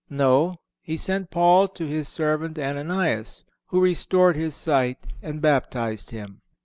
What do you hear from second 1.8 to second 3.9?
His servant Ananias, who